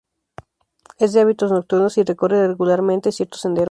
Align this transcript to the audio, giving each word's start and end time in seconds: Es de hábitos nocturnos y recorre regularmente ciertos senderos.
Es 0.97 1.13
de 1.13 1.21
hábitos 1.21 1.51
nocturnos 1.51 1.99
y 1.99 2.03
recorre 2.03 2.47
regularmente 2.47 3.11
ciertos 3.11 3.41
senderos. 3.41 3.59